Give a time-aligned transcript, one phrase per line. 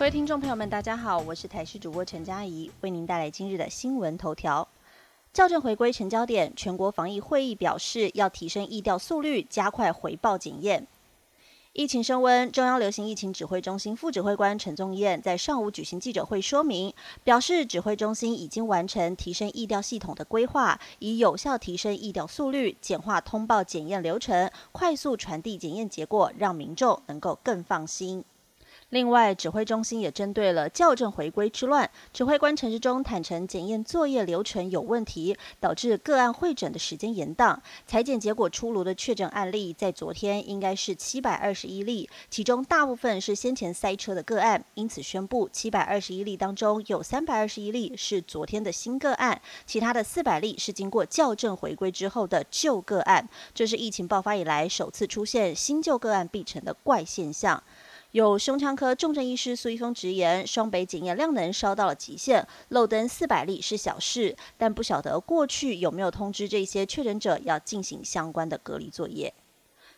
[0.00, 4.66] 各位听众朋友们，大家好，我是台视主播陈佳怡，为您带来今日的新闻头条。
[5.34, 10.86] 校正回归成焦点，全国防疫会议表示要提升疫调速率，加快回报检验。
[11.74, 28.24] 疫情升温，中央流行疫情指挥中心副指挥官陈宗彦在上午举行记者会说明，表示指挥中心已经完成提升疫调系统的规划，以有效提升疫调速率，简化通报检验流程，快速传递检验结果，让民众能够更放心。
[28.90, 37.56] 另外，指挥中心也针对了校正回归之乱，指挥官陈时中坦承检验作业流程有问题，导致个案会诊的时间延宕。
[37.86, 53.28] 裁检结果出炉的确诊案例，在昨天应该是七百二十一例，其中大部分是先前塞车的个案，因此宣布七百二十一例当中有三百二十一例是昨天的新个案，其他的四百例是经过校正回归之后的旧个案。
[53.54, 57.62] 这是疫情爆发以来首次出现新旧个案必成的怪现象。
[58.12, 69.32] 有胸腔科重症医师苏一峰直言，双北检验量能烧到了极限，漏登四百例是小事，但不晓得过去有没有通知这些确诊者要进行相关的隔离作业。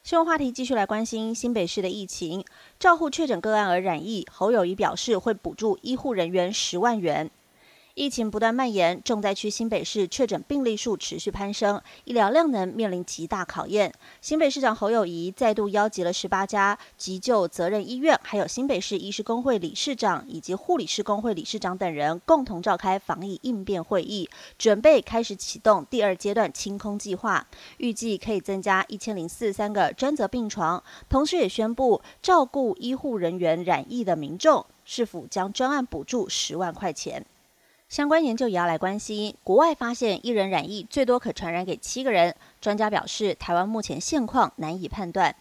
[0.02, 2.44] 新闻话题继续来关心新北市的疫情，
[2.78, 7.30] 照护确诊个案而染疫，侯友谊表示会补助医护人员十万元。
[7.94, 13.92] 疫情不断蔓延，重灾区新北市确诊病例数持续攀升，医疗量能面临极大考验。
[14.22, 27.46] 新北市长侯友谊再度邀集了十八家急救责任医院，还有新北市医师工会理事长以及护理师工会理事长等人，共同召开防疫应变会议，准备开始启动第二阶段清空计划，
[27.77, 30.82] 预计可以增加一千零四十三个专责病床。
[31.10, 37.27] 同时也宣布，照顾医护人员染疫的民众，是否将专案补助十万块钱。
[37.92, 39.34] 相关研究也要来关心。
[39.44, 45.36] 国外发现一人染疫最多可传染给七个人，专家表示，台湾目前现况难以判断。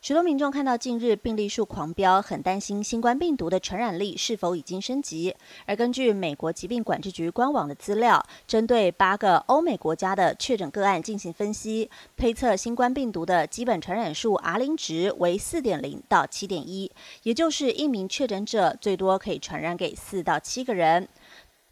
[0.00, 5.36] 许多民众看到近日病例数狂飙，很担心新冠病毒的传染力是否已经升级。
[5.66, 16.90] 而根据美国疾病管制局官网的资料，针对八个欧美国家的确诊个案进行分析，推测新冠病毒的基本传染数 R 零值为四点零到七点一，
[17.24, 21.06] 也就是一名确诊者最多可以传染给四到七个人。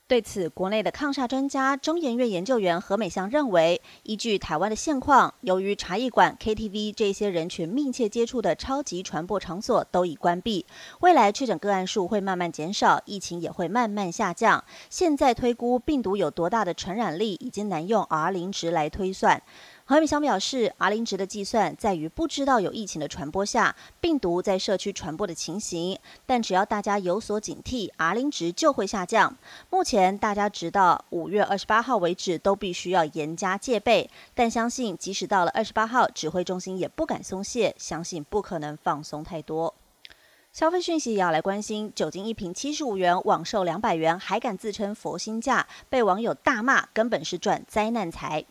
[0.09, 10.65] 对此，国内的抗煞专家中研院研究员何美香认为，依据台湾的现况，由于茶艺馆、KTV 这些人群密切接触的超级传播场所都已关闭，
[11.01, 14.65] 未来确诊个案数会慢慢减少，疫情也会慢慢下降。
[14.89, 19.43] 现在推估病毒有多大的传染力，已经难用 R 零值来推算。
[19.89, 25.99] 何美香表示，R 零值的计算在于不知道有疫情的传播下，病毒在社区传播的情形。
[26.27, 29.35] 但只要大家有所警惕，R 零值就会下降。
[29.71, 39.75] 目前大家直到五月二十八号为止都必须要严加戒备，但相信即使到了二十八号，指挥中心也不敢松懈，相信不可能放松太多。
[40.53, 48.45] 消费讯息也要来关心，酒精一瓶七十五元，网售两百元，还敢自称佛心价，被网友大骂，根本是赚灾难财。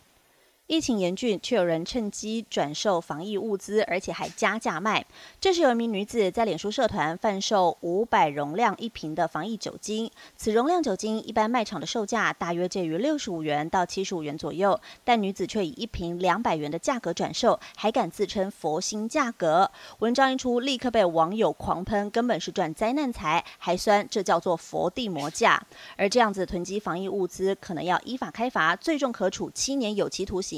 [0.68, 5.02] 疫情严峻，却有人趁机转售防疫物资，而且还加价卖。
[5.40, 19.70] 这是有一名女子在脸书社团贩售五百容量一瓶的防疫酒精，此容量酒精一般卖场的售价大约介于六十五元到七十五元左右，但女子却以一瓶两百元的价格转售，还敢自称佛心价格。
[20.00, 25.66] 文章一出，立刻被网友狂喷，根本是赚灾难财，还酸这叫做佛地魔价。
[25.96, 30.57] 而这样子囤积防疫物资，可能要依法开罚，最重可处七年有期徒刑。